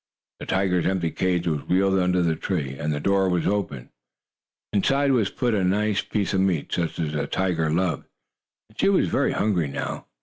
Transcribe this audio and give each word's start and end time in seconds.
The 0.39 0.47
tiger's 0.47 0.87
empty 0.87 1.11
cage 1.11 1.45
was 1.45 1.67
wheeled 1.67 1.99
under 1.99 2.23
the 2.23 2.35
tree, 2.35 2.75
and 2.75 2.91
the 2.91 2.99
door 2.99 3.29
was 3.29 3.45
open. 3.45 3.91
Inside 4.73 5.11
was 5.11 5.29
put 5.29 5.53
a 5.53 5.63
nice 5.63 6.01
piece 6.01 6.33
of 6.33 6.41
meat, 6.41 6.73
such 6.73 6.97
as 6.97 7.13
the 7.13 7.27
tiger 7.27 7.69
loved, 7.69 8.07
and 8.67 8.79
she 8.79 8.89
was 8.89 9.09
very 9.09 9.33
hungry 9.33 9.67
now. 9.67 10.07